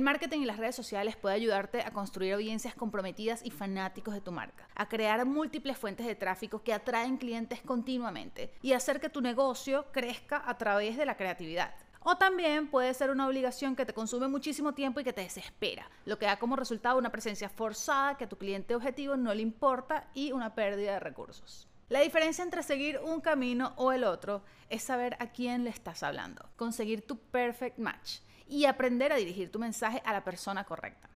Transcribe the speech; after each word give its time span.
El 0.00 0.04
marketing 0.04 0.40
y 0.40 0.46
las 0.46 0.56
redes 0.56 0.74
sociales 0.74 1.14
puede 1.14 1.34
ayudarte 1.34 1.82
a 1.82 1.92
construir 1.92 2.32
audiencias 2.32 2.74
comprometidas 2.74 3.44
y 3.44 3.50
fanáticos 3.50 4.14
de 4.14 4.22
tu 4.22 4.32
marca, 4.32 4.66
a 4.74 4.88
crear 4.88 5.26
múltiples 5.26 5.76
fuentes 5.76 6.06
de 6.06 6.14
tráfico 6.14 6.62
que 6.62 6.72
atraen 6.72 7.18
clientes 7.18 7.60
continuamente 7.60 8.50
y 8.62 8.72
hacer 8.72 8.98
que 8.98 9.10
tu 9.10 9.20
negocio 9.20 9.84
crezca 9.92 10.42
a 10.46 10.56
través 10.56 10.96
de 10.96 11.04
la 11.04 11.18
creatividad. 11.18 11.74
O 12.00 12.16
también 12.16 12.70
puede 12.70 12.94
ser 12.94 13.10
una 13.10 13.26
obligación 13.26 13.76
que 13.76 13.84
te 13.84 13.92
consume 13.92 14.26
muchísimo 14.26 14.72
tiempo 14.72 15.00
y 15.00 15.04
que 15.04 15.12
te 15.12 15.20
desespera, 15.20 15.90
lo 16.06 16.18
que 16.18 16.24
da 16.24 16.38
como 16.38 16.56
resultado 16.56 16.96
una 16.96 17.12
presencia 17.12 17.50
forzada 17.50 18.16
que 18.16 18.24
a 18.24 18.28
tu 18.30 18.38
cliente 18.38 18.74
objetivo 18.74 19.18
no 19.18 19.34
le 19.34 19.42
importa 19.42 20.08
y 20.14 20.32
una 20.32 20.54
pérdida 20.54 20.94
de 20.94 21.00
recursos. 21.00 21.68
La 21.90 22.00
diferencia 22.00 22.42
entre 22.42 22.62
seguir 22.62 22.98
un 23.04 23.20
camino 23.20 23.74
o 23.76 23.92
el 23.92 24.04
otro 24.04 24.44
es 24.70 24.82
saber 24.82 25.18
a 25.20 25.26
quién 25.26 25.64
le 25.64 25.68
estás 25.68 26.02
hablando, 26.02 26.48
conseguir 26.56 27.06
tu 27.06 27.18
perfect 27.18 27.78
match 27.78 28.20
y 28.50 28.66
aprender 28.66 29.12
a 29.12 29.16
dirigir 29.16 29.50
tu 29.50 29.58
mensaje 29.58 30.02
a 30.04 30.12
la 30.12 30.24
persona 30.24 30.64
correcta. 30.64 31.08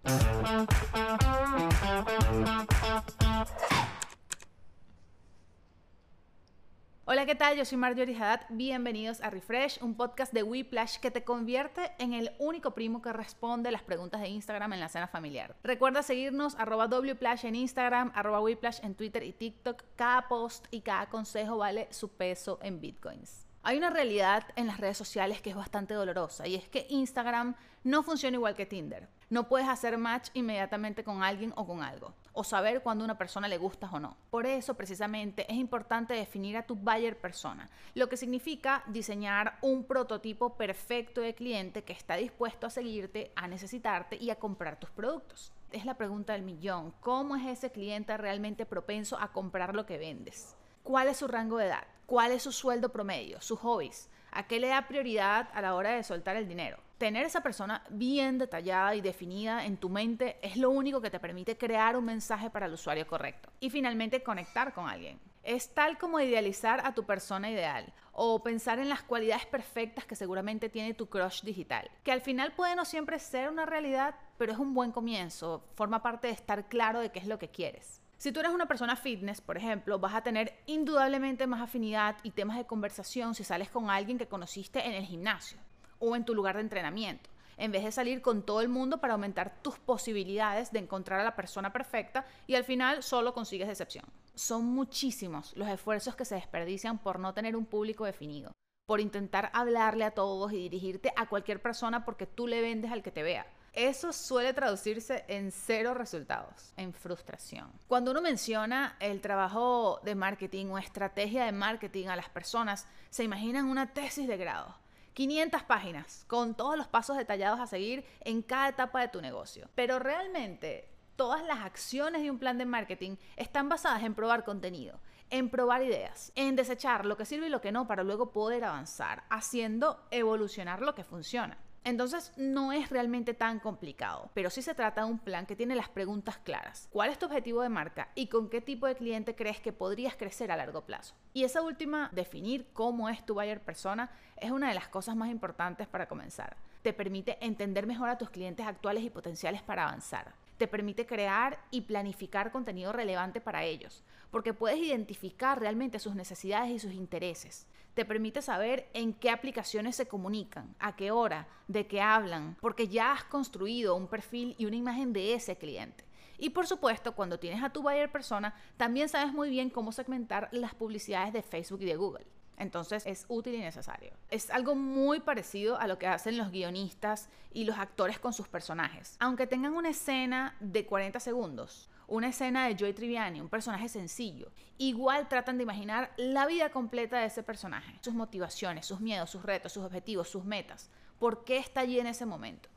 Hola, 7.05 7.25
¿qué 7.25 7.35
tal? 7.35 7.57
Yo 7.57 7.65
soy 7.65 7.77
Marjorie 7.77 8.15
Haddad. 8.15 8.45
Bienvenidos 8.49 9.19
a 9.19 9.29
Refresh, 9.29 9.79
un 9.81 9.95
podcast 9.95 10.31
de 10.31 10.41
Whiplash 10.41 10.99
que 10.99 11.11
te 11.11 11.25
convierte 11.25 11.91
en 11.99 12.13
el 12.13 12.31
único 12.39 12.71
primo 12.71 13.01
que 13.01 13.11
responde 13.11 13.71
las 13.71 13.81
preguntas 13.81 14.21
de 14.21 14.29
Instagram 14.29 14.71
en 14.73 14.79
la 14.79 14.87
cena 14.87 15.07
familiar. 15.07 15.55
Recuerda 15.63 16.01
seguirnos 16.01 16.55
arroba 16.55 16.87
Wplash 16.87 17.45
en 17.45 17.55
Instagram, 17.55 18.11
arroba 18.15 18.39
Whiplash 18.39 18.79
en 18.83 18.95
Twitter 18.95 19.23
y 19.23 19.33
TikTok. 19.33 19.83
Cada 19.97 20.29
post 20.29 20.67
y 20.71 20.79
cada 20.79 21.09
consejo 21.09 21.57
vale 21.57 21.87
su 21.91 22.09
peso 22.09 22.57
en 22.61 22.79
bitcoins. 22.79 23.47
Hay 23.65 23.77
una 23.77 23.89
realidad 23.89 24.43
en 24.57 24.67
las 24.67 24.77
redes 24.77 24.97
sociales 24.97 25.41
que 25.41 25.51
es 25.51 25.55
bastante 25.55 25.93
dolorosa 25.93 26.45
y 26.45 26.55
es 26.55 26.67
que 26.67 26.85
Instagram 26.89 27.55
no 27.85 28.03
funciona 28.03 28.35
igual 28.35 28.55
que 28.55 28.65
Tinder. 28.65 29.07
No 29.29 29.47
puedes 29.47 29.69
hacer 29.69 29.97
match 29.97 30.31
inmediatamente 30.33 31.05
con 31.05 31.23
alguien 31.23 31.53
o 31.55 31.65
con 31.65 31.81
algo, 31.81 32.13
o 32.33 32.43
saber 32.43 32.83
cuándo 32.83 33.05
una 33.05 33.17
persona 33.17 33.47
le 33.47 33.57
gustas 33.57 33.93
o 33.93 34.01
no. 34.01 34.17
Por 34.29 34.45
eso, 34.45 34.73
precisamente, 34.73 35.49
es 35.49 35.57
importante 35.57 36.13
definir 36.13 36.57
a 36.57 36.65
tu 36.65 36.75
buyer 36.75 37.17
persona, 37.17 37.69
lo 37.95 38.09
que 38.09 38.17
significa 38.17 38.83
diseñar 38.87 39.57
un 39.61 39.85
prototipo 39.85 40.57
perfecto 40.57 41.21
de 41.21 41.33
cliente 41.33 41.85
que 41.85 41.93
está 41.93 42.17
dispuesto 42.17 42.67
a 42.67 42.69
seguirte, 42.69 43.31
a 43.37 43.47
necesitarte 43.47 44.17
y 44.17 44.29
a 44.29 44.39
comprar 44.39 44.77
tus 44.77 44.89
productos. 44.89 45.53
Es 45.71 45.85
la 45.85 45.95
pregunta 45.95 46.33
del 46.33 46.41
millón. 46.41 46.93
¿Cómo 46.99 47.37
es 47.37 47.45
ese 47.45 47.71
cliente 47.71 48.17
realmente 48.17 48.65
propenso 48.65 49.17
a 49.17 49.31
comprar 49.31 49.73
lo 49.73 49.85
que 49.85 49.97
vendes? 49.97 50.57
¿Cuál 50.83 51.07
es 51.07 51.15
su 51.15 51.29
rango 51.29 51.57
de 51.57 51.67
edad? 51.67 51.92
¿Cuál 52.05 52.33
es 52.33 52.43
su 52.43 52.51
sueldo 52.51 52.89
promedio? 52.89 53.39
¿Sus 53.41 53.59
hobbies? 53.59 54.09
¿A 54.31 54.45
qué 54.45 54.59
le 54.59 54.67
da 54.67 54.87
prioridad 54.87 55.49
a 55.53 55.61
la 55.61 55.73
hora 55.73 55.91
de 55.91 56.03
soltar 56.03 56.35
el 56.35 56.49
dinero? 56.49 56.77
Tener 56.97 57.25
esa 57.25 57.41
persona 57.41 57.81
bien 57.89 58.37
detallada 58.37 58.93
y 58.95 59.01
definida 59.01 59.65
en 59.65 59.77
tu 59.77 59.87
mente 59.87 60.37
es 60.41 60.57
lo 60.57 60.69
único 60.69 60.99
que 60.99 61.09
te 61.09 61.19
permite 61.19 61.57
crear 61.57 61.95
un 61.95 62.03
mensaje 62.05 62.49
para 62.49 62.65
el 62.65 62.73
usuario 62.73 63.07
correcto. 63.07 63.49
Y 63.61 63.69
finalmente 63.69 64.21
conectar 64.21 64.73
con 64.73 64.89
alguien. 64.89 65.17
Es 65.43 65.73
tal 65.73 65.97
como 65.97 66.19
idealizar 66.19 66.85
a 66.85 66.93
tu 66.93 67.05
persona 67.05 67.49
ideal 67.49 67.93
o 68.11 68.43
pensar 68.43 68.79
en 68.79 68.89
las 68.89 69.03
cualidades 69.03 69.45
perfectas 69.45 70.05
que 70.05 70.15
seguramente 70.15 70.69
tiene 70.69 70.93
tu 70.93 71.07
crush 71.07 71.41
digital, 71.41 71.89
que 72.03 72.11
al 72.11 72.21
final 72.21 72.53
puede 72.53 72.75
no 72.75 72.83
siempre 72.85 73.19
ser 73.19 73.49
una 73.49 73.65
realidad, 73.65 74.15
pero 74.37 74.51
es 74.51 74.59
un 74.59 74.73
buen 74.73 74.91
comienzo, 74.91 75.63
forma 75.75 76.01
parte 76.01 76.27
de 76.27 76.33
estar 76.33 76.67
claro 76.67 76.99
de 76.99 77.11
qué 77.11 77.19
es 77.19 77.27
lo 77.27 77.39
que 77.39 77.49
quieres. 77.49 78.02
Si 78.23 78.31
tú 78.31 78.39
eres 78.39 78.53
una 78.53 78.67
persona 78.67 78.95
fitness, 78.95 79.41
por 79.41 79.57
ejemplo, 79.57 79.99
vas 79.99 80.13
a 80.15 80.23
tener 80.23 80.57
indudablemente 80.65 81.45
más 81.45 81.59
afinidad 81.59 82.15
y 82.23 82.31
temas 82.31 82.55
de 82.55 82.65
conversación 82.65 83.35
si 83.35 83.43
sales 83.43 83.69
con 83.69 83.89
alguien 83.89 84.17
que 84.17 84.29
conociste 84.29 84.79
en 84.87 84.93
el 84.93 85.03
gimnasio 85.03 85.57
o 85.99 86.15
en 86.15 86.23
tu 86.23 86.33
lugar 86.33 86.55
de 86.55 86.61
entrenamiento, 86.61 87.29
en 87.57 87.73
vez 87.73 87.83
de 87.83 87.91
salir 87.91 88.21
con 88.21 88.41
todo 88.41 88.61
el 88.61 88.69
mundo 88.69 89.01
para 89.01 89.15
aumentar 89.15 89.61
tus 89.61 89.77
posibilidades 89.77 90.71
de 90.71 90.79
encontrar 90.79 91.19
a 91.19 91.25
la 91.25 91.35
persona 91.35 91.73
perfecta 91.73 92.25
y 92.47 92.55
al 92.55 92.63
final 92.63 93.03
solo 93.03 93.33
consigues 93.33 93.67
decepción. 93.67 94.05
Son 94.35 94.63
muchísimos 94.63 95.53
los 95.57 95.67
esfuerzos 95.67 96.15
que 96.15 96.23
se 96.23 96.35
desperdician 96.35 96.99
por 96.99 97.19
no 97.19 97.33
tener 97.33 97.57
un 97.57 97.65
público 97.65 98.05
definido, 98.05 98.53
por 98.87 99.01
intentar 99.01 99.51
hablarle 99.53 100.05
a 100.05 100.11
todos 100.11 100.53
y 100.53 100.69
dirigirte 100.69 101.11
a 101.17 101.27
cualquier 101.27 101.61
persona 101.61 102.05
porque 102.05 102.25
tú 102.25 102.47
le 102.47 102.61
vendes 102.61 102.93
al 102.93 103.03
que 103.03 103.11
te 103.11 103.21
vea 103.21 103.45
eso 103.73 104.13
suele 104.13 104.53
traducirse 104.53 105.25
en 105.27 105.51
cero 105.51 105.95
resultados, 105.95 106.73
en 106.77 106.93
frustración. 106.93 107.71
Cuando 107.87 108.11
uno 108.11 108.21
menciona 108.21 108.95
el 108.99 109.19
trabajo 109.19 109.99
de 110.03 110.13
marketing 110.13 110.67
o 110.67 110.77
estrategia 110.77 111.45
de 111.45 111.51
marketing 111.51 112.07
a 112.07 112.15
las 112.15 112.29
personas, 112.29 112.87
se 113.09 113.23
imaginan 113.23 113.65
una 113.65 113.93
tesis 113.93 114.27
de 114.27 114.37
grado. 114.37 114.75
500 115.13 115.63
páginas 115.63 116.25
con 116.27 116.55
todos 116.55 116.77
los 116.77 116.87
pasos 116.87 117.17
detallados 117.17 117.59
a 117.59 117.67
seguir 117.67 118.05
en 118.21 118.41
cada 118.41 118.69
etapa 118.69 119.01
de 119.01 119.07
tu 119.07 119.21
negocio. 119.21 119.69
Pero 119.75 119.99
realmente 119.99 120.89
todas 121.15 121.43
las 121.43 121.59
acciones 121.59 122.21
de 122.21 122.31
un 122.31 122.39
plan 122.39 122.57
de 122.57 122.65
marketing 122.65 123.17
están 123.37 123.69
basadas 123.69 124.03
en 124.03 124.15
probar 124.15 124.43
contenido, 124.43 124.99
en 125.29 125.49
probar 125.49 125.83
ideas, 125.83 126.31
en 126.35 126.55
desechar 126.55 127.05
lo 127.05 127.17
que 127.17 127.25
sirve 127.25 127.47
y 127.47 127.49
lo 127.49 127.61
que 127.61 127.71
no 127.71 127.87
para 127.87 128.03
luego 128.03 128.31
poder 128.31 128.63
avanzar, 128.63 129.23
haciendo 129.29 130.03
evolucionar 130.11 130.81
lo 130.81 130.93
que 130.95 131.03
funciona. 131.03 131.57
Entonces 131.85 132.31
no 132.37 132.71
es 132.71 132.89
realmente 132.89 133.33
tan 133.33 133.59
complicado, 133.59 134.29
pero 134.33 134.49
sí 134.49 134.61
se 134.61 134.73
trata 134.73 135.01
de 135.03 135.11
un 135.11 135.19
plan 135.19 135.45
que 135.45 135.55
tiene 135.55 135.75
las 135.75 135.89
preguntas 135.89 136.37
claras. 136.37 136.87
¿Cuál 136.91 137.09
es 137.09 137.19
tu 137.19 137.25
objetivo 137.25 137.61
de 137.61 137.69
marca 137.69 138.09
y 138.15 138.27
con 138.27 138.49
qué 138.49 138.61
tipo 138.61 138.87
de 138.87 138.95
cliente 138.95 139.35
crees 139.35 139.59
que 139.59 139.73
podrías 139.73 140.15
crecer 140.15 140.51
a 140.51 140.57
largo 140.57 140.85
plazo? 140.85 141.13
Y 141.33 141.43
esa 141.43 141.61
última, 141.61 142.09
definir 142.13 142.67
cómo 142.71 143.09
es 143.09 143.25
tu 143.25 143.33
buyer 143.33 143.61
persona, 143.61 144.11
es 144.37 144.51
una 144.51 144.69
de 144.69 144.75
las 144.75 144.87
cosas 144.87 145.15
más 145.15 145.29
importantes 145.29 145.87
para 145.87 146.07
comenzar. 146.07 146.55
Te 146.83 146.93
permite 146.93 147.37
entender 147.45 147.85
mejor 147.85 148.09
a 148.09 148.17
tus 148.17 148.29
clientes 148.29 148.65
actuales 148.65 149.03
y 149.03 149.09
potenciales 149.09 149.61
para 149.61 149.83
avanzar 149.83 150.42
te 150.63 150.67
permite 150.69 151.05
crear 151.05 151.59
y 151.71 151.81
planificar 151.81 152.49
contenido 152.49 152.93
relevante 152.93 153.41
para 153.41 153.65
ellos, 153.65 154.01
porque 154.31 154.53
puedes 154.53 154.79
identificar 154.79 155.59
realmente 155.59 155.99
sus 155.99 156.15
necesidades 156.15 156.71
y 156.71 156.79
sus 156.79 156.93
intereses. 156.93 157.67
Te 157.95 158.05
permite 158.05 158.41
saber 158.41 158.89
en 158.93 159.11
qué 159.11 159.29
aplicaciones 159.29 159.97
se 159.97 160.07
comunican, 160.07 160.73
a 160.79 160.95
qué 160.95 161.11
hora, 161.11 161.49
de 161.67 161.85
qué 161.85 161.99
hablan, 161.99 162.55
porque 162.61 162.87
ya 162.87 163.11
has 163.11 163.25
construido 163.25 163.97
un 163.97 164.07
perfil 164.07 164.55
y 164.57 164.65
una 164.65 164.77
imagen 164.77 165.11
de 165.11 165.33
ese 165.33 165.57
cliente. 165.57 166.05
Y 166.37 166.51
por 166.51 166.65
supuesto, 166.65 167.13
cuando 167.13 167.39
tienes 167.39 167.61
a 167.61 167.73
tu 167.73 167.81
buyer 167.81 168.09
persona, 168.09 168.55
también 168.77 169.09
sabes 169.09 169.33
muy 169.33 169.49
bien 169.49 169.69
cómo 169.69 169.91
segmentar 169.91 170.47
las 170.53 170.73
publicidades 170.73 171.33
de 171.33 171.41
Facebook 171.41 171.81
y 171.81 171.87
de 171.87 171.97
Google. 171.97 172.25
Entonces 172.57 173.05
es 173.05 173.25
útil 173.27 173.55
y 173.55 173.59
necesario. 173.59 174.13
Es 174.29 174.49
algo 174.49 174.75
muy 174.75 175.19
parecido 175.19 175.79
a 175.79 175.87
lo 175.87 175.97
que 175.97 176.07
hacen 176.07 176.37
los 176.37 176.51
guionistas 176.51 177.29
y 177.51 177.65
los 177.65 177.77
actores 177.77 178.19
con 178.19 178.33
sus 178.33 178.47
personajes. 178.47 179.15
Aunque 179.19 179.47
tengan 179.47 179.73
una 179.73 179.89
escena 179.89 180.55
de 180.59 180.85
40 180.85 181.19
segundos, 181.19 181.89
una 182.07 182.27
escena 182.27 182.67
de 182.67 182.75
Joy 182.75 182.93
Triviani, 182.93 183.41
un 183.41 183.49
personaje 183.49 183.89
sencillo, 183.89 184.51
igual 184.77 185.27
tratan 185.27 185.57
de 185.57 185.63
imaginar 185.63 186.11
la 186.17 186.45
vida 186.45 186.69
completa 186.69 187.19
de 187.19 187.25
ese 187.25 187.43
personaje, 187.43 187.97
sus 188.01 188.13
motivaciones, 188.13 188.85
sus 188.85 188.99
miedos, 188.99 189.29
sus 189.29 189.43
retos, 189.43 189.71
sus 189.71 189.83
objetivos, 189.83 190.29
sus 190.29 190.43
metas, 190.43 190.89
por 191.19 191.43
qué 191.43 191.57
está 191.57 191.81
allí 191.81 191.99
en 191.99 192.07
ese 192.07 192.25
momento. 192.25 192.69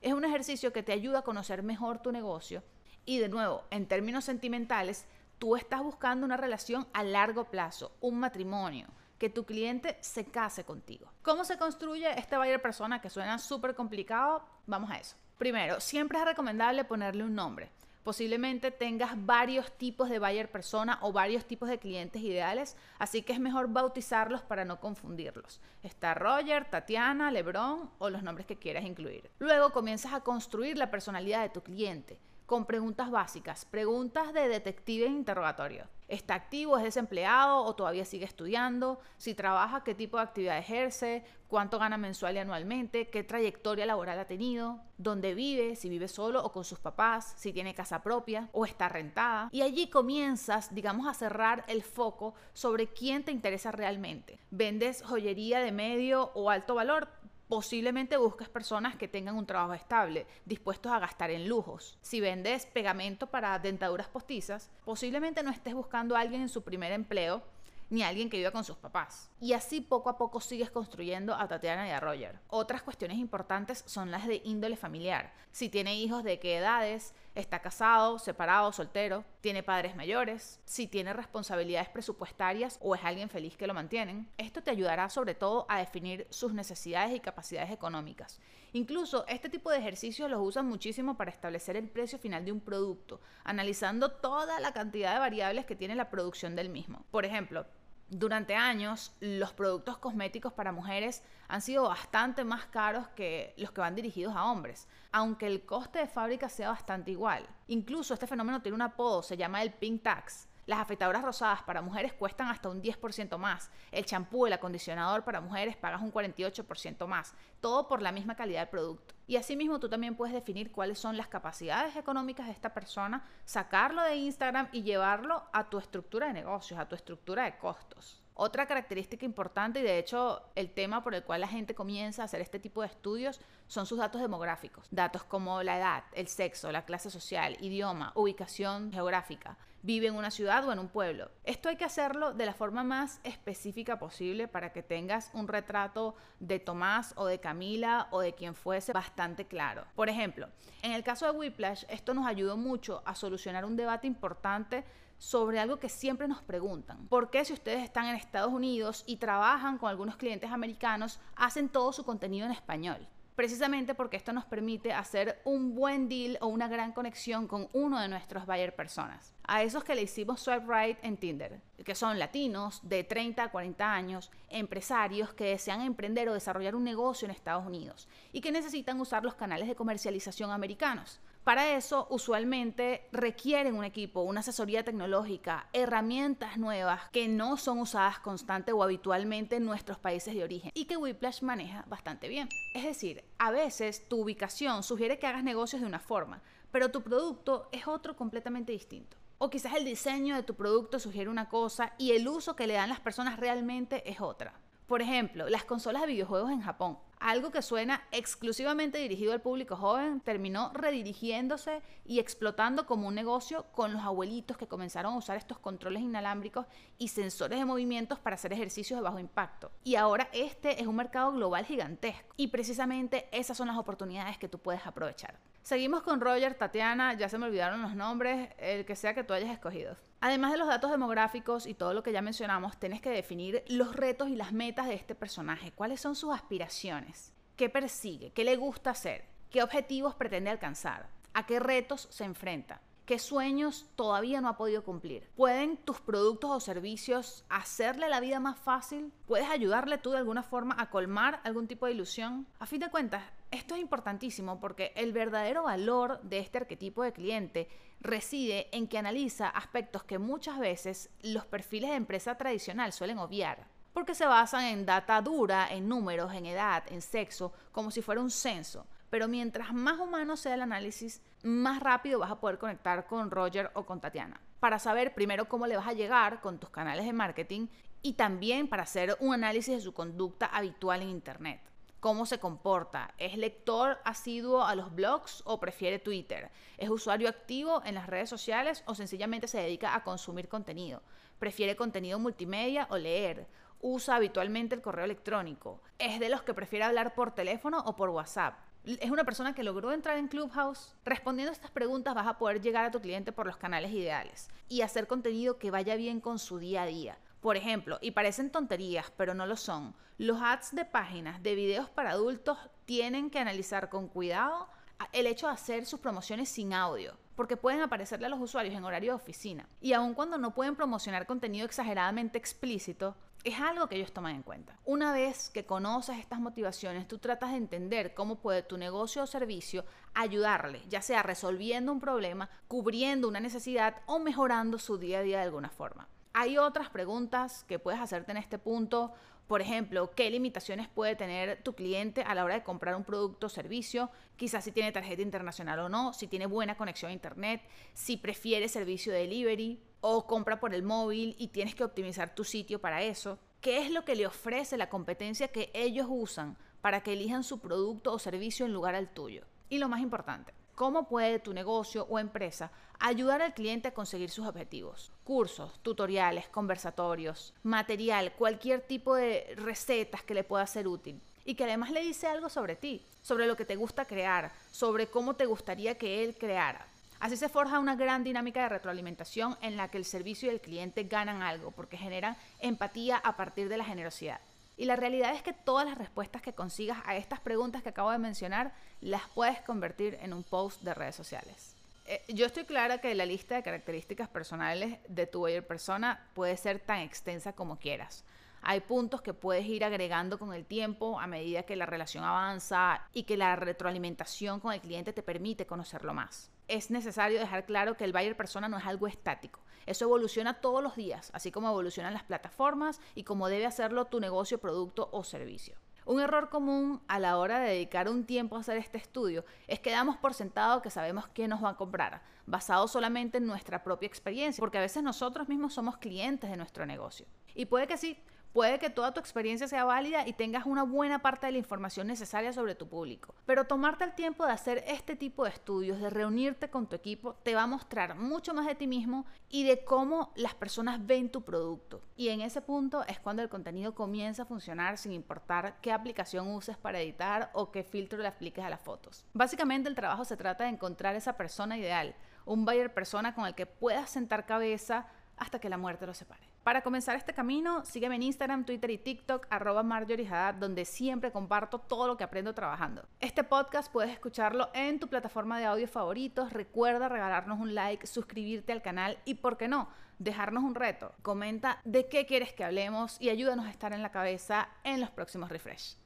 Es 0.00 0.12
un 0.12 0.24
ejercicio 0.24 0.72
que 0.72 0.82
te 0.82 0.92
ayuda 0.92 1.20
a 1.20 1.22
conocer 1.22 1.62
mejor 1.62 1.98
tu 1.98 2.12
negocio 2.12 2.62
y 3.06 3.18
de 3.18 3.28
nuevo, 3.28 3.64
en 3.70 3.86
términos 3.86 4.24
sentimentales, 4.24 5.06
tú 5.38 5.56
estás 5.56 5.82
buscando 5.82 6.24
una 6.24 6.36
relación 6.36 6.86
a 6.92 7.02
largo 7.02 7.44
plazo, 7.50 7.92
un 8.00 8.18
matrimonio, 8.18 8.86
que 9.18 9.30
tu 9.30 9.44
cliente 9.44 9.96
se 10.00 10.24
case 10.24 10.64
contigo. 10.64 11.10
¿Cómo 11.22 11.44
se 11.44 11.58
construye 11.58 12.18
este 12.18 12.36
buyer 12.36 12.60
persona 12.60 13.00
que 13.00 13.10
suena 13.10 13.38
súper 13.38 13.74
complicado? 13.74 14.44
Vamos 14.66 14.90
a 14.90 14.98
eso. 14.98 15.16
Primero, 15.38 15.80
siempre 15.80 16.18
es 16.18 16.24
recomendable 16.24 16.84
ponerle 16.84 17.24
un 17.24 17.34
nombre. 17.34 17.70
Posiblemente 18.04 18.70
tengas 18.70 19.12
varios 19.24 19.72
tipos 19.78 20.10
de 20.10 20.18
buyer 20.18 20.50
persona 20.50 20.98
o 21.00 21.10
varios 21.10 21.46
tipos 21.46 21.70
de 21.70 21.78
clientes 21.78 22.20
ideales, 22.20 22.76
así 22.98 23.22
que 23.22 23.32
es 23.32 23.40
mejor 23.40 23.68
bautizarlos 23.68 24.42
para 24.42 24.66
no 24.66 24.78
confundirlos. 24.78 25.58
Está 25.82 26.12
Roger, 26.12 26.68
Tatiana, 26.68 27.30
Lebron 27.30 27.90
o 27.98 28.10
los 28.10 28.22
nombres 28.22 28.46
que 28.46 28.58
quieras 28.58 28.84
incluir. 28.84 29.30
Luego 29.38 29.70
comienzas 29.70 30.12
a 30.12 30.20
construir 30.20 30.76
la 30.76 30.90
personalidad 30.90 31.40
de 31.40 31.48
tu 31.48 31.62
cliente 31.62 32.20
con 32.46 32.66
preguntas 32.66 33.10
básicas, 33.10 33.64
preguntas 33.64 34.32
de 34.32 34.48
detective 34.48 35.06
interrogatorio. 35.06 35.86
¿Está 36.06 36.34
activo, 36.34 36.76
es 36.76 36.84
desempleado 36.84 37.62
o 37.62 37.74
todavía 37.74 38.04
sigue 38.04 38.26
estudiando? 38.26 39.00
Si 39.16 39.34
trabaja, 39.34 39.82
¿qué 39.82 39.94
tipo 39.94 40.18
de 40.18 40.24
actividad 40.24 40.58
ejerce? 40.58 41.24
¿Cuánto 41.48 41.78
gana 41.78 41.96
mensual 41.96 42.36
y 42.36 42.40
anualmente? 42.40 43.08
¿Qué 43.08 43.24
trayectoria 43.24 43.86
laboral 43.86 44.18
ha 44.18 44.26
tenido? 44.26 44.80
¿Dónde 44.98 45.34
vive? 45.34 45.76
Si 45.76 45.88
vive 45.88 46.08
solo 46.08 46.44
o 46.44 46.52
con 46.52 46.64
sus 46.64 46.78
papás, 46.78 47.32
si 47.38 47.54
tiene 47.54 47.74
casa 47.74 48.02
propia 48.02 48.50
o 48.52 48.66
está 48.66 48.90
rentada. 48.90 49.48
Y 49.50 49.62
allí 49.62 49.88
comienzas, 49.88 50.74
digamos, 50.74 51.06
a 51.06 51.14
cerrar 51.14 51.64
el 51.68 51.82
foco 51.82 52.34
sobre 52.52 52.88
quién 52.88 53.24
te 53.24 53.32
interesa 53.32 53.72
realmente. 53.72 54.38
¿Vendes 54.50 55.02
joyería 55.02 55.60
de 55.60 55.72
medio 55.72 56.32
o 56.34 56.50
alto 56.50 56.74
valor? 56.74 57.08
Posiblemente 57.54 58.16
busques 58.16 58.48
personas 58.48 58.96
que 58.96 59.06
tengan 59.06 59.36
un 59.36 59.46
trabajo 59.46 59.74
estable, 59.74 60.26
dispuestos 60.44 60.90
a 60.90 60.98
gastar 60.98 61.30
en 61.30 61.48
lujos. 61.48 61.96
Si 62.02 62.20
vendes 62.20 62.66
pegamento 62.66 63.28
para 63.28 63.56
dentaduras 63.60 64.08
postizas, 64.08 64.72
posiblemente 64.84 65.40
no 65.44 65.52
estés 65.52 65.72
buscando 65.72 66.16
a 66.16 66.20
alguien 66.20 66.42
en 66.42 66.48
su 66.48 66.64
primer 66.64 66.90
empleo, 66.90 67.44
ni 67.90 68.02
alguien 68.02 68.28
que 68.28 68.38
viva 68.38 68.50
con 68.50 68.64
sus 68.64 68.76
papás. 68.76 69.30
Y 69.40 69.52
así 69.52 69.80
poco 69.80 70.10
a 70.10 70.18
poco 70.18 70.40
sigues 70.40 70.72
construyendo 70.72 71.32
a 71.32 71.46
Tatiana 71.46 71.86
y 71.86 71.92
a 71.92 72.00
Roger. 72.00 72.40
Otras 72.48 72.82
cuestiones 72.82 73.18
importantes 73.18 73.84
son 73.86 74.10
las 74.10 74.26
de 74.26 74.42
índole 74.44 74.76
familiar. 74.76 75.32
Si 75.52 75.68
tiene 75.68 75.94
hijos 75.94 76.24
de 76.24 76.40
qué 76.40 76.56
edades, 76.56 77.14
está 77.34 77.60
casado, 77.60 78.18
separado, 78.18 78.72
soltero, 78.72 79.24
tiene 79.40 79.62
padres 79.62 79.96
mayores, 79.96 80.60
si 80.64 80.86
tiene 80.86 81.12
responsabilidades 81.12 81.88
presupuestarias 81.88 82.78
o 82.80 82.94
es 82.94 83.04
alguien 83.04 83.28
feliz 83.28 83.56
que 83.56 83.66
lo 83.66 83.74
mantienen. 83.74 84.28
Esto 84.38 84.62
te 84.62 84.70
ayudará 84.70 85.08
sobre 85.08 85.34
todo 85.34 85.66
a 85.68 85.78
definir 85.78 86.26
sus 86.30 86.52
necesidades 86.52 87.14
y 87.14 87.20
capacidades 87.20 87.70
económicas. 87.70 88.40
Incluso 88.72 89.24
este 89.28 89.48
tipo 89.48 89.70
de 89.70 89.78
ejercicios 89.78 90.30
los 90.30 90.40
usan 90.40 90.66
muchísimo 90.66 91.16
para 91.16 91.30
establecer 91.30 91.76
el 91.76 91.88
precio 91.88 92.18
final 92.18 92.44
de 92.44 92.52
un 92.52 92.60
producto, 92.60 93.20
analizando 93.44 94.10
toda 94.10 94.60
la 94.60 94.72
cantidad 94.72 95.12
de 95.12 95.20
variables 95.20 95.64
que 95.64 95.76
tiene 95.76 95.94
la 95.94 96.10
producción 96.10 96.56
del 96.56 96.68
mismo. 96.68 97.04
Por 97.10 97.24
ejemplo, 97.24 97.66
durante 98.08 98.54
años, 98.54 99.12
los 99.20 99.52
productos 99.52 99.98
cosméticos 99.98 100.52
para 100.52 100.72
mujeres 100.72 101.22
han 101.48 101.60
sido 101.60 101.88
bastante 101.88 102.44
más 102.44 102.66
caros 102.66 103.08
que 103.08 103.54
los 103.56 103.72
que 103.72 103.80
van 103.80 103.94
dirigidos 103.94 104.36
a 104.36 104.44
hombres, 104.44 104.86
aunque 105.10 105.46
el 105.46 105.64
coste 105.64 106.00
de 106.00 106.06
fábrica 106.06 106.48
sea 106.48 106.70
bastante 106.70 107.10
igual. 107.10 107.46
Incluso 107.68 108.14
este 108.14 108.26
fenómeno 108.26 108.62
tiene 108.62 108.76
un 108.76 108.82
apodo, 108.82 109.22
se 109.22 109.36
llama 109.36 109.62
el 109.62 109.72
pink 109.72 110.02
tax, 110.02 110.48
las 110.66 110.80
afeitadoras 110.80 111.22
rosadas 111.22 111.62
para 111.62 111.82
mujeres 111.82 112.12
cuestan 112.12 112.48
hasta 112.48 112.68
un 112.68 112.82
10% 112.82 113.36
más. 113.38 113.70
El 113.92 114.04
champú, 114.04 114.46
el 114.46 114.52
acondicionador 114.52 115.24
para 115.24 115.40
mujeres 115.40 115.76
pagas 115.76 116.00
un 116.00 116.12
48% 116.12 117.06
más. 117.06 117.34
Todo 117.60 117.86
por 117.88 118.00
la 118.00 118.12
misma 118.12 118.36
calidad 118.36 118.60
del 118.60 118.68
producto. 118.68 119.14
Y 119.26 119.36
asimismo 119.36 119.80
tú 119.80 119.88
también 119.88 120.16
puedes 120.16 120.34
definir 120.34 120.72
cuáles 120.72 120.98
son 120.98 121.16
las 121.16 121.28
capacidades 121.28 121.96
económicas 121.96 122.46
de 122.46 122.52
esta 122.52 122.74
persona, 122.74 123.24
sacarlo 123.44 124.02
de 124.02 124.16
Instagram 124.16 124.68
y 124.72 124.82
llevarlo 124.82 125.44
a 125.52 125.68
tu 125.68 125.78
estructura 125.78 126.26
de 126.28 126.34
negocios, 126.34 126.78
a 126.78 126.88
tu 126.88 126.94
estructura 126.94 127.44
de 127.44 127.56
costos. 127.56 128.22
Otra 128.36 128.66
característica 128.66 129.24
importante 129.24 129.78
y 129.78 129.84
de 129.84 129.98
hecho 129.98 130.42
el 130.56 130.70
tema 130.70 131.04
por 131.04 131.14
el 131.14 131.22
cual 131.22 131.40
la 131.40 131.46
gente 131.46 131.74
comienza 131.74 132.22
a 132.22 132.24
hacer 132.24 132.40
este 132.40 132.58
tipo 132.58 132.80
de 132.80 132.88
estudios 132.88 133.40
son 133.68 133.86
sus 133.86 133.98
datos 133.98 134.20
demográficos. 134.20 134.88
Datos 134.90 135.22
como 135.22 135.62
la 135.62 135.78
edad, 135.78 136.04
el 136.12 136.26
sexo, 136.26 136.72
la 136.72 136.84
clase 136.84 137.10
social, 137.10 137.56
idioma, 137.60 138.10
ubicación 138.16 138.92
geográfica 138.92 139.56
vive 139.84 140.06
en 140.06 140.14
una 140.14 140.30
ciudad 140.30 140.66
o 140.66 140.72
en 140.72 140.78
un 140.78 140.88
pueblo. 140.88 141.30
Esto 141.44 141.68
hay 141.68 141.76
que 141.76 141.84
hacerlo 141.84 142.32
de 142.32 142.46
la 142.46 142.54
forma 142.54 142.82
más 142.82 143.20
específica 143.22 143.98
posible 143.98 144.48
para 144.48 144.72
que 144.72 144.82
tengas 144.82 145.30
un 145.34 145.46
retrato 145.46 146.14
de 146.40 146.58
Tomás 146.58 147.12
o 147.16 147.26
de 147.26 147.38
Camila 147.38 148.08
o 148.10 148.20
de 148.20 148.34
quien 148.34 148.54
fuese 148.54 148.94
bastante 148.94 149.46
claro. 149.46 149.84
Por 149.94 150.08
ejemplo, 150.08 150.48
en 150.80 150.92
el 150.92 151.04
caso 151.04 151.26
de 151.26 151.38
Whiplash, 151.38 151.84
esto 151.88 152.14
nos 152.14 152.26
ayudó 152.26 152.56
mucho 152.56 153.02
a 153.04 153.14
solucionar 153.14 153.66
un 153.66 153.76
debate 153.76 154.06
importante 154.06 154.84
sobre 155.18 155.60
algo 155.60 155.78
que 155.78 155.90
siempre 155.90 156.28
nos 156.28 156.40
preguntan. 156.42 157.06
¿Por 157.08 157.28
qué 157.28 157.44
si 157.44 157.52
ustedes 157.52 157.84
están 157.84 158.06
en 158.06 158.16
Estados 158.16 158.52
Unidos 158.52 159.04
y 159.06 159.16
trabajan 159.16 159.76
con 159.76 159.90
algunos 159.90 160.16
clientes 160.16 160.50
americanos, 160.50 161.20
hacen 161.36 161.68
todo 161.68 161.92
su 161.92 162.04
contenido 162.04 162.46
en 162.46 162.52
español? 162.52 163.06
Precisamente 163.34 163.94
porque 163.94 164.16
esto 164.16 164.32
nos 164.32 164.44
permite 164.44 164.92
hacer 164.92 165.40
un 165.44 165.74
buen 165.74 166.08
deal 166.08 166.38
o 166.40 166.46
una 166.46 166.68
gran 166.68 166.92
conexión 166.92 167.46
con 167.46 167.68
uno 167.72 168.00
de 168.00 168.08
nuestros 168.08 168.46
buyer 168.46 168.74
personas. 168.74 169.34
A 169.46 169.62
esos 169.62 169.84
que 169.84 169.94
le 169.94 170.02
hicimos 170.02 170.40
swipe 170.40 170.66
right 170.66 170.98
en 171.02 171.16
Tinder, 171.16 171.60
que 171.84 171.94
son 171.94 172.18
latinos 172.18 172.80
de 172.82 173.04
30 173.04 173.44
a 173.44 173.50
40 173.50 173.92
años, 173.92 174.30
empresarios 174.48 175.32
que 175.34 175.44
desean 175.44 175.80
emprender 175.80 176.28
o 176.28 176.34
desarrollar 176.34 176.74
un 176.74 176.84
negocio 176.84 177.26
en 177.26 177.32
Estados 177.32 177.66
Unidos 177.66 178.08
y 178.32 178.40
que 178.40 178.52
necesitan 178.52 179.00
usar 179.00 179.24
los 179.24 179.34
canales 179.34 179.68
de 179.68 179.74
comercialización 179.74 180.50
americanos. 180.50 181.20
Para 181.44 181.76
eso, 181.76 182.06
usualmente 182.08 183.06
requieren 183.12 183.76
un 183.76 183.84
equipo, 183.84 184.22
una 184.22 184.40
asesoría 184.40 184.82
tecnológica, 184.82 185.68
herramientas 185.74 186.56
nuevas 186.56 187.02
que 187.10 187.28
no 187.28 187.58
son 187.58 187.80
usadas 187.80 188.18
constante 188.18 188.72
o 188.72 188.82
habitualmente 188.82 189.56
en 189.56 189.66
nuestros 189.66 189.98
países 189.98 190.34
de 190.34 190.42
origen 190.42 190.70
y 190.72 190.86
que 190.86 190.96
Whiplash 190.96 191.42
maneja 191.42 191.84
bastante 191.86 192.28
bien. 192.28 192.48
Es 192.74 192.84
decir, 192.84 193.24
a 193.36 193.50
veces 193.50 194.08
tu 194.08 194.22
ubicación 194.22 194.82
sugiere 194.82 195.18
que 195.18 195.26
hagas 195.26 195.44
negocios 195.44 195.82
de 195.82 195.86
una 195.86 196.00
forma, 196.00 196.40
pero 196.72 196.90
tu 196.90 197.02
producto 197.02 197.68
es 197.72 197.86
otro 197.86 198.16
completamente 198.16 198.72
distinto. 198.72 199.18
O 199.36 199.50
quizás 199.50 199.74
el 199.74 199.84
diseño 199.84 200.36
de 200.36 200.44
tu 200.44 200.54
producto 200.54 200.98
sugiere 200.98 201.28
una 201.28 201.50
cosa 201.50 201.92
y 201.98 202.12
el 202.12 202.26
uso 202.26 202.56
que 202.56 202.66
le 202.66 202.74
dan 202.74 202.88
las 202.88 203.00
personas 203.00 203.38
realmente 203.38 204.08
es 204.10 204.18
otra. 204.22 204.54
Por 204.86 205.02
ejemplo, 205.02 205.48
las 205.48 205.64
consolas 205.64 206.02
de 206.02 206.08
videojuegos 206.08 206.50
en 206.50 206.62
Japón. 206.62 206.98
Algo 207.18 207.50
que 207.50 207.62
suena 207.62 208.02
exclusivamente 208.10 208.98
dirigido 208.98 209.32
al 209.32 209.40
público 209.40 209.76
joven 209.76 210.20
terminó 210.20 210.70
redirigiéndose 210.74 211.82
y 212.04 212.18
explotando 212.18 212.86
como 212.86 213.08
un 213.08 213.14
negocio 213.14 213.66
con 213.72 213.92
los 213.92 214.02
abuelitos 214.02 214.56
que 214.56 214.66
comenzaron 214.66 215.14
a 215.14 215.18
usar 215.18 215.36
estos 215.36 215.58
controles 215.58 216.02
inalámbricos 216.02 216.66
y 216.98 217.08
sensores 217.08 217.58
de 217.58 217.64
movimientos 217.64 218.18
para 218.18 218.34
hacer 218.34 218.52
ejercicios 218.52 218.98
de 218.98 219.04
bajo 219.04 219.18
impacto. 219.18 219.70
Y 219.84 219.96
ahora 219.96 220.28
este 220.32 220.80
es 220.80 220.86
un 220.86 220.96
mercado 220.96 221.32
global 221.32 221.64
gigantesco 221.64 222.34
y 222.36 222.48
precisamente 222.48 223.28
esas 223.32 223.56
son 223.56 223.68
las 223.68 223.78
oportunidades 223.78 224.38
que 224.38 224.48
tú 224.48 224.58
puedes 224.58 224.86
aprovechar. 224.86 225.38
Seguimos 225.64 226.02
con 226.02 226.20
Roger, 226.20 226.54
Tatiana, 226.56 227.14
ya 227.14 227.30
se 227.30 227.38
me 227.38 227.46
olvidaron 227.46 227.80
los 227.80 227.94
nombres, 227.94 228.50
el 228.58 228.84
que 228.84 228.94
sea 228.94 229.14
que 229.14 229.24
tú 229.24 229.32
hayas 229.32 229.48
escogido. 229.48 229.96
Además 230.20 230.52
de 230.52 230.58
los 230.58 230.68
datos 230.68 230.90
demográficos 230.90 231.66
y 231.66 231.72
todo 231.72 231.94
lo 231.94 232.02
que 232.02 232.12
ya 232.12 232.20
mencionamos, 232.20 232.76
tienes 232.76 233.00
que 233.00 233.08
definir 233.08 233.64
los 233.68 233.96
retos 233.96 234.28
y 234.28 234.36
las 234.36 234.52
metas 234.52 234.88
de 234.88 234.94
este 234.94 235.14
personaje. 235.14 235.72
¿Cuáles 235.72 236.02
son 236.02 236.16
sus 236.16 236.34
aspiraciones? 236.34 237.32
¿Qué 237.56 237.70
persigue? 237.70 238.30
¿Qué 238.32 238.44
le 238.44 238.56
gusta 238.56 238.90
hacer? 238.90 239.24
¿Qué 239.48 239.62
objetivos 239.62 240.14
pretende 240.14 240.50
alcanzar? 240.50 241.08
¿A 241.32 241.46
qué 241.46 241.60
retos 241.60 242.08
se 242.10 242.24
enfrenta? 242.24 242.82
¿Qué 243.06 243.18
sueños 243.18 243.86
todavía 243.96 244.40
no 244.40 244.48
ha 244.48 244.56
podido 244.56 244.82
cumplir? 244.82 245.28
¿Pueden 245.36 245.76
tus 245.78 246.00
productos 246.00 246.50
o 246.50 246.60
servicios 246.60 247.44
hacerle 247.50 248.08
la 248.08 248.20
vida 248.20 248.40
más 248.40 248.58
fácil? 248.58 249.12
¿Puedes 249.26 249.48
ayudarle 249.50 249.98
tú 249.98 250.10
de 250.12 250.18
alguna 250.18 250.42
forma 250.42 250.74
a 250.78 250.88
colmar 250.88 251.40
algún 251.44 251.68
tipo 251.68 251.84
de 251.84 251.92
ilusión? 251.92 252.46
A 252.58 252.66
fin 252.66 252.80
de 252.80 252.90
cuentas, 252.90 253.22
esto 253.54 253.74
es 253.74 253.80
importantísimo 253.80 254.60
porque 254.60 254.92
el 254.96 255.12
verdadero 255.12 255.64
valor 255.64 256.20
de 256.22 256.38
este 256.38 256.58
arquetipo 256.58 257.02
de 257.02 257.12
cliente 257.12 257.68
reside 258.00 258.68
en 258.76 258.88
que 258.88 258.98
analiza 258.98 259.48
aspectos 259.48 260.04
que 260.04 260.18
muchas 260.18 260.58
veces 260.58 261.10
los 261.22 261.46
perfiles 261.46 261.90
de 261.90 261.96
empresa 261.96 262.36
tradicional 262.36 262.92
suelen 262.92 263.18
obviar 263.18 263.66
porque 263.94 264.16
se 264.16 264.26
basan 264.26 264.64
en 264.64 264.84
data 264.84 265.22
dura, 265.22 265.68
en 265.70 265.88
números, 265.88 266.34
en 266.34 266.46
edad, 266.46 266.82
en 266.88 267.00
sexo, 267.00 267.52
como 267.70 267.92
si 267.92 268.02
fuera 268.02 268.20
un 268.20 268.30
censo. 268.30 268.86
Pero 269.08 269.28
mientras 269.28 269.72
más 269.72 270.00
humano 270.00 270.36
sea 270.36 270.54
el 270.54 270.62
análisis, 270.62 271.22
más 271.44 271.80
rápido 271.80 272.18
vas 272.18 272.32
a 272.32 272.40
poder 272.40 272.58
conectar 272.58 273.06
con 273.06 273.30
Roger 273.30 273.70
o 273.74 273.86
con 273.86 274.00
Tatiana. 274.00 274.40
Para 274.58 274.80
saber 274.80 275.14
primero 275.14 275.48
cómo 275.48 275.68
le 275.68 275.76
vas 275.76 275.86
a 275.86 275.92
llegar 275.92 276.40
con 276.40 276.58
tus 276.58 276.70
canales 276.70 277.06
de 277.06 277.12
marketing 277.12 277.68
y 278.02 278.14
también 278.14 278.66
para 278.66 278.82
hacer 278.82 279.16
un 279.20 279.32
análisis 279.32 279.76
de 279.76 279.80
su 279.80 279.94
conducta 279.94 280.46
habitual 280.46 281.02
en 281.02 281.10
Internet. 281.10 281.60
¿Cómo 282.04 282.26
se 282.26 282.38
comporta? 282.38 283.14
¿Es 283.16 283.38
lector 283.38 283.98
asiduo 284.04 284.62
a 284.62 284.74
los 284.74 284.94
blogs 284.94 285.40
o 285.46 285.58
prefiere 285.58 285.98
Twitter? 285.98 286.50
¿Es 286.76 286.90
usuario 286.90 287.30
activo 287.30 287.80
en 287.86 287.94
las 287.94 288.08
redes 288.08 288.28
sociales 288.28 288.84
o 288.84 288.94
sencillamente 288.94 289.48
se 289.48 289.56
dedica 289.56 289.94
a 289.94 290.04
consumir 290.04 290.50
contenido? 290.50 291.00
¿Prefiere 291.38 291.76
contenido 291.76 292.18
multimedia 292.18 292.86
o 292.90 292.98
leer? 292.98 293.46
usa 293.80 294.16
habitualmente 294.16 294.74
el 294.74 294.82
correo 294.82 295.06
electrónico. 295.06 295.80
Es 295.98 296.20
de 296.20 296.28
los 296.28 296.42
que 296.42 296.52
prefiere 296.52 296.84
hablar 296.84 297.14
por 297.14 297.34
teléfono 297.34 297.82
o 297.86 297.96
por 297.96 298.10
WhatsApp. 298.10 298.58
Es 298.84 299.10
una 299.10 299.24
persona 299.24 299.54
que 299.54 299.62
logró 299.62 299.90
entrar 299.90 300.18
en 300.18 300.28
Clubhouse. 300.28 300.94
Respondiendo 301.06 301.52
a 301.52 301.54
estas 301.54 301.70
preguntas 301.70 302.14
vas 302.14 302.26
a 302.26 302.36
poder 302.36 302.60
llegar 302.60 302.84
a 302.84 302.90
tu 302.90 303.00
cliente 303.00 303.32
por 303.32 303.46
los 303.46 303.56
canales 303.56 303.90
ideales 303.92 304.50
y 304.68 304.82
hacer 304.82 305.06
contenido 305.06 305.56
que 305.58 305.70
vaya 305.70 305.96
bien 305.96 306.20
con 306.20 306.38
su 306.38 306.58
día 306.58 306.82
a 306.82 306.86
día. 306.86 307.16
Por 307.44 307.58
ejemplo, 307.58 307.98
y 308.00 308.12
parecen 308.12 308.48
tonterías, 308.48 309.12
pero 309.18 309.34
no 309.34 309.44
lo 309.44 309.56
son, 309.56 309.94
los 310.16 310.40
ads 310.40 310.74
de 310.74 310.86
páginas 310.86 311.42
de 311.42 311.54
videos 311.54 311.90
para 311.90 312.12
adultos 312.12 312.56
tienen 312.86 313.28
que 313.28 313.38
analizar 313.38 313.90
con 313.90 314.08
cuidado 314.08 314.66
el 315.12 315.26
hecho 315.26 315.48
de 315.48 315.52
hacer 315.52 315.84
sus 315.84 316.00
promociones 316.00 316.48
sin 316.48 316.72
audio, 316.72 317.18
porque 317.36 317.58
pueden 317.58 317.82
aparecerle 317.82 318.24
a 318.24 318.30
los 318.30 318.40
usuarios 318.40 318.74
en 318.74 318.82
horario 318.82 319.12
de 319.12 319.16
oficina. 319.16 319.68
Y 319.82 319.92
aun 319.92 320.14
cuando 320.14 320.38
no 320.38 320.54
pueden 320.54 320.74
promocionar 320.74 321.26
contenido 321.26 321.66
exageradamente 321.66 322.38
explícito, 322.38 323.14
es 323.44 323.60
algo 323.60 323.88
que 323.88 323.96
ellos 323.96 324.14
toman 324.14 324.36
en 324.36 324.42
cuenta. 324.42 324.78
Una 324.86 325.12
vez 325.12 325.50
que 325.50 325.66
conoces 325.66 326.18
estas 326.18 326.40
motivaciones, 326.40 327.06
tú 327.06 327.18
tratas 327.18 327.50
de 327.50 327.58
entender 327.58 328.14
cómo 328.14 328.36
puede 328.36 328.62
tu 328.62 328.78
negocio 328.78 329.22
o 329.22 329.26
servicio 329.26 329.84
ayudarle, 330.14 330.80
ya 330.88 331.02
sea 331.02 331.22
resolviendo 331.22 331.92
un 331.92 332.00
problema, 332.00 332.48
cubriendo 332.68 333.28
una 333.28 333.40
necesidad 333.40 333.96
o 334.06 334.18
mejorando 334.18 334.78
su 334.78 334.96
día 334.96 335.18
a 335.18 335.22
día 335.22 335.36
de 335.40 335.44
alguna 335.44 335.68
forma. 335.68 336.08
Hay 336.36 336.58
otras 336.58 336.90
preguntas 336.90 337.62
que 337.68 337.78
puedes 337.78 338.00
hacerte 338.00 338.32
en 338.32 338.38
este 338.38 338.58
punto. 338.58 339.12
Por 339.46 339.62
ejemplo, 339.62 340.10
¿qué 340.16 340.28
limitaciones 340.30 340.88
puede 340.88 341.14
tener 341.14 341.62
tu 341.62 341.76
cliente 341.76 342.22
a 342.22 342.34
la 342.34 342.44
hora 342.44 342.54
de 342.54 342.64
comprar 342.64 342.96
un 342.96 343.04
producto 343.04 343.46
o 343.46 343.48
servicio? 343.48 344.10
Quizás 344.34 344.64
si 344.64 344.72
tiene 344.72 344.90
tarjeta 344.90 345.22
internacional 345.22 345.78
o 345.78 345.88
no, 345.88 346.12
si 346.12 346.26
tiene 346.26 346.46
buena 346.46 346.76
conexión 346.76 347.10
a 347.10 347.14
Internet, 347.14 347.62
si 347.92 348.16
prefiere 348.16 348.68
servicio 348.68 349.12
de 349.12 349.20
delivery 349.20 349.80
o 350.00 350.26
compra 350.26 350.58
por 350.58 350.74
el 350.74 350.82
móvil 350.82 351.36
y 351.38 351.48
tienes 351.48 351.76
que 351.76 351.84
optimizar 351.84 352.34
tu 352.34 352.42
sitio 352.42 352.80
para 352.80 353.02
eso. 353.02 353.38
¿Qué 353.60 353.78
es 353.78 353.92
lo 353.92 354.04
que 354.04 354.16
le 354.16 354.26
ofrece 354.26 354.76
la 354.76 354.88
competencia 354.88 355.52
que 355.52 355.70
ellos 355.72 356.08
usan 356.10 356.58
para 356.80 357.04
que 357.04 357.12
elijan 357.12 357.44
su 357.44 357.60
producto 357.60 358.12
o 358.12 358.18
servicio 358.18 358.66
en 358.66 358.72
lugar 358.72 358.96
al 358.96 359.14
tuyo? 359.14 359.44
Y 359.68 359.78
lo 359.78 359.88
más 359.88 360.00
importante, 360.00 360.52
¿Cómo 360.74 361.06
puede 361.06 361.38
tu 361.38 361.52
negocio 361.52 362.04
o 362.10 362.18
empresa 362.18 362.72
ayudar 362.98 363.40
al 363.42 363.54
cliente 363.54 363.88
a 363.88 363.94
conseguir 363.94 364.30
sus 364.30 364.44
objetivos? 364.44 365.12
Cursos, 365.22 365.78
tutoriales, 365.82 366.48
conversatorios, 366.48 367.54
material, 367.62 368.32
cualquier 368.32 368.80
tipo 368.80 369.14
de 369.14 369.54
recetas 369.56 370.24
que 370.24 370.34
le 370.34 370.42
pueda 370.42 370.66
ser 370.66 370.88
útil 370.88 371.20
y 371.44 371.54
que 371.54 371.62
además 371.62 371.92
le 371.92 372.00
dice 372.00 372.26
algo 372.26 372.48
sobre 372.48 372.74
ti, 372.74 373.06
sobre 373.22 373.46
lo 373.46 373.54
que 373.54 373.64
te 373.64 373.76
gusta 373.76 374.04
crear, 374.04 374.50
sobre 374.72 375.06
cómo 375.06 375.34
te 375.34 375.46
gustaría 375.46 375.96
que 375.96 376.24
él 376.24 376.36
creara. 376.36 376.88
Así 377.20 377.36
se 377.36 377.48
forja 377.48 377.78
una 377.78 377.94
gran 377.94 378.24
dinámica 378.24 378.64
de 378.64 378.70
retroalimentación 378.70 379.56
en 379.62 379.76
la 379.76 379.88
que 379.88 379.98
el 379.98 380.04
servicio 380.04 380.50
y 380.50 380.54
el 380.54 380.60
cliente 380.60 381.04
ganan 381.04 381.42
algo 381.42 381.70
porque 381.70 381.96
generan 381.96 382.36
empatía 382.58 383.18
a 383.18 383.36
partir 383.36 383.68
de 383.68 383.76
la 383.76 383.84
generosidad. 383.84 384.40
Y 384.76 384.86
la 384.86 384.96
realidad 384.96 385.34
es 385.34 385.42
que 385.42 385.52
todas 385.52 385.86
las 385.86 385.98
respuestas 385.98 386.42
que 386.42 386.52
consigas 386.52 386.98
a 387.06 387.16
estas 387.16 387.40
preguntas 387.40 387.82
que 387.82 387.90
acabo 387.90 388.10
de 388.10 388.18
mencionar 388.18 388.72
las 389.00 389.22
puedes 389.28 389.60
convertir 389.60 390.18
en 390.20 390.32
un 390.32 390.42
post 390.42 390.82
de 390.82 390.94
redes 390.94 391.14
sociales. 391.14 391.76
Eh, 392.06 392.22
yo 392.28 392.46
estoy 392.46 392.64
clara 392.64 392.98
que 392.98 393.14
la 393.14 393.24
lista 393.24 393.54
de 393.54 393.62
características 393.62 394.28
personales 394.28 394.98
de 395.08 395.26
tu 395.26 395.40
buyer 395.40 395.66
persona 395.66 396.28
puede 396.34 396.56
ser 396.56 396.80
tan 396.80 397.00
extensa 397.00 397.52
como 397.52 397.78
quieras. 397.78 398.24
Hay 398.62 398.80
puntos 398.80 399.22
que 399.22 399.34
puedes 399.34 399.66
ir 399.66 399.84
agregando 399.84 400.38
con 400.38 400.52
el 400.54 400.64
tiempo 400.64 401.20
a 401.20 401.26
medida 401.26 401.64
que 401.64 401.76
la 401.76 401.86
relación 401.86 402.24
avanza 402.24 403.02
y 403.12 403.24
que 403.24 403.36
la 403.36 403.56
retroalimentación 403.56 404.58
con 404.58 404.72
el 404.72 404.80
cliente 404.80 405.12
te 405.12 405.22
permite 405.22 405.66
conocerlo 405.66 406.14
más 406.14 406.50
es 406.68 406.90
necesario 406.90 407.38
dejar 407.38 407.66
claro 407.66 407.96
que 407.96 408.04
el 408.04 408.12
buyer 408.12 408.36
persona 408.36 408.68
no 408.68 408.78
es 408.78 408.86
algo 408.86 409.06
estático. 409.06 409.60
Eso 409.86 410.06
evoluciona 410.06 410.60
todos 410.60 410.82
los 410.82 410.96
días, 410.96 411.30
así 411.34 411.50
como 411.50 411.68
evolucionan 411.68 412.14
las 412.14 412.22
plataformas 412.22 413.00
y 413.14 413.24
como 413.24 413.48
debe 413.48 413.66
hacerlo 413.66 414.06
tu 414.06 414.20
negocio, 414.20 414.58
producto 414.58 415.08
o 415.12 415.24
servicio. 415.24 415.76
Un 416.06 416.20
error 416.20 416.50
común 416.50 417.02
a 417.08 417.18
la 417.18 417.38
hora 417.38 417.60
de 417.60 417.70
dedicar 417.70 418.10
un 418.10 418.24
tiempo 418.24 418.56
a 418.56 418.60
hacer 418.60 418.76
este 418.76 418.98
estudio 418.98 419.44
es 419.66 419.80
que 419.80 419.90
damos 419.90 420.18
por 420.18 420.34
sentado 420.34 420.82
que 420.82 420.90
sabemos 420.90 421.28
qué 421.28 421.48
nos 421.48 421.64
va 421.64 421.70
a 421.70 421.76
comprar, 421.76 422.22
basado 422.44 422.88
solamente 422.88 423.38
en 423.38 423.46
nuestra 423.46 423.82
propia 423.82 424.06
experiencia, 424.06 424.60
porque 424.60 424.76
a 424.76 424.82
veces 424.82 425.02
nosotros 425.02 425.48
mismos 425.48 425.72
somos 425.72 425.96
clientes 425.96 426.50
de 426.50 426.58
nuestro 426.58 426.84
negocio. 426.84 427.26
Y 427.54 427.66
puede 427.66 427.86
que 427.86 427.96
sí, 427.96 428.18
Puede 428.54 428.78
que 428.78 428.88
toda 428.88 429.12
tu 429.12 429.18
experiencia 429.18 429.66
sea 429.66 429.84
válida 429.84 430.28
y 430.28 430.32
tengas 430.32 430.64
una 430.64 430.84
buena 430.84 431.18
parte 431.22 431.46
de 431.46 431.52
la 431.52 431.58
información 431.58 432.06
necesaria 432.06 432.52
sobre 432.52 432.76
tu 432.76 432.86
público, 432.86 433.34
pero 433.46 433.64
tomarte 433.64 434.04
el 434.04 434.14
tiempo 434.14 434.46
de 434.46 434.52
hacer 434.52 434.84
este 434.86 435.16
tipo 435.16 435.42
de 435.42 435.50
estudios, 435.50 436.00
de 436.00 436.08
reunirte 436.08 436.70
con 436.70 436.86
tu 436.86 436.94
equipo, 436.94 437.34
te 437.42 437.56
va 437.56 437.64
a 437.64 437.66
mostrar 437.66 438.14
mucho 438.14 438.54
más 438.54 438.66
de 438.66 438.76
ti 438.76 438.86
mismo 438.86 439.26
y 439.48 439.64
de 439.64 439.84
cómo 439.84 440.32
las 440.36 440.54
personas 440.54 441.04
ven 441.04 441.30
tu 441.30 441.42
producto. 441.42 442.00
Y 442.14 442.28
en 442.28 442.42
ese 442.42 442.62
punto 442.62 443.04
es 443.08 443.18
cuando 443.18 443.42
el 443.42 443.48
contenido 443.48 443.92
comienza 443.92 444.42
a 444.42 444.46
funcionar 444.46 444.98
sin 444.98 445.10
importar 445.10 445.80
qué 445.80 445.90
aplicación 445.90 446.46
uses 446.54 446.76
para 446.76 447.00
editar 447.00 447.50
o 447.54 447.72
qué 447.72 447.82
filtro 447.82 448.20
le 448.20 448.28
apliques 448.28 448.64
a 448.64 448.70
las 448.70 448.80
fotos. 448.80 449.26
Básicamente 449.32 449.88
el 449.88 449.96
trabajo 449.96 450.24
se 450.24 450.36
trata 450.36 450.62
de 450.62 450.70
encontrar 450.70 451.16
esa 451.16 451.36
persona 451.36 451.76
ideal, 451.76 452.14
un 452.44 452.64
buyer 452.64 452.94
persona 452.94 453.34
con 453.34 453.46
el 453.46 453.56
que 453.56 453.66
puedas 453.66 454.10
sentar 454.10 454.46
cabeza 454.46 455.08
hasta 455.36 455.58
que 455.58 455.68
la 455.68 455.76
muerte 455.76 456.06
lo 456.06 456.14
separe. 456.14 456.53
Para 456.64 456.80
comenzar 456.80 457.14
este 457.14 457.34
camino, 457.34 457.84
sígueme 457.84 458.16
en 458.16 458.22
Instagram, 458.22 458.64
Twitter 458.64 458.90
y 458.90 458.96
TikTok, 458.96 459.46
arroba 459.50 459.82
Marjorie 459.82 460.26
donde 460.58 460.86
siempre 460.86 461.30
comparto 461.30 461.78
todo 461.78 462.06
lo 462.06 462.16
que 462.16 462.24
aprendo 462.24 462.54
trabajando. 462.54 463.06
Este 463.20 463.44
podcast 463.44 463.92
puedes 463.92 464.10
escucharlo 464.10 464.70
en 464.72 464.98
tu 464.98 465.08
plataforma 465.08 465.58
de 465.58 465.66
audio 465.66 465.86
favoritos. 465.86 466.54
Recuerda 466.54 467.10
regalarnos 467.10 467.60
un 467.60 467.74
like, 467.74 468.06
suscribirte 468.06 468.72
al 468.72 468.80
canal 468.80 469.18
y, 469.26 469.34
¿por 469.34 469.58
qué 469.58 469.68
no?, 469.68 469.90
dejarnos 470.18 470.64
un 470.64 470.74
reto. 470.74 471.12
Comenta 471.20 471.82
de 471.84 472.08
qué 472.08 472.24
quieres 472.24 472.54
que 472.54 472.64
hablemos 472.64 473.20
y 473.20 473.28
ayúdanos 473.28 473.66
a 473.66 473.70
estar 473.70 473.92
en 473.92 474.00
la 474.00 474.10
cabeza 474.10 474.70
en 474.84 475.02
los 475.02 475.10
próximos 475.10 475.50
refresh. 475.50 475.98